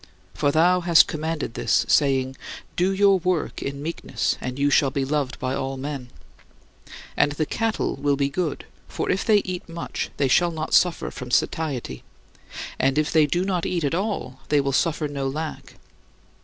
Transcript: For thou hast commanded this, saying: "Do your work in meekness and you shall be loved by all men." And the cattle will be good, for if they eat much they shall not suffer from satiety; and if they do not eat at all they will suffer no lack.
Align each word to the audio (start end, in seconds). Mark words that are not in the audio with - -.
For 0.33 0.51
thou 0.51 0.79
hast 0.79 1.05
commanded 1.05 1.53
this, 1.53 1.85
saying: 1.87 2.35
"Do 2.75 2.91
your 2.91 3.19
work 3.19 3.61
in 3.61 3.83
meekness 3.83 4.35
and 4.41 4.57
you 4.57 4.71
shall 4.71 4.89
be 4.89 5.05
loved 5.05 5.37
by 5.37 5.53
all 5.53 5.77
men." 5.77 6.09
And 7.15 7.33
the 7.33 7.45
cattle 7.45 7.95
will 7.97 8.15
be 8.15 8.27
good, 8.27 8.65
for 8.87 9.11
if 9.11 9.23
they 9.23 9.43
eat 9.45 9.69
much 9.69 10.09
they 10.17 10.27
shall 10.27 10.49
not 10.49 10.73
suffer 10.73 11.11
from 11.11 11.29
satiety; 11.29 12.03
and 12.79 12.97
if 12.97 13.11
they 13.11 13.27
do 13.27 13.45
not 13.45 13.67
eat 13.67 13.83
at 13.83 13.93
all 13.93 14.39
they 14.49 14.59
will 14.59 14.71
suffer 14.73 15.07
no 15.07 15.27
lack. 15.27 15.75